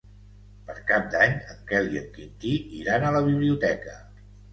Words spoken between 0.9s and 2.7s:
Cap d'Any en Quel i en Quintí